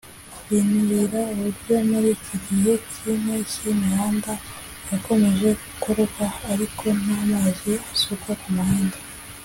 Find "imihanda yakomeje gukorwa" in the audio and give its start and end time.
3.73-6.25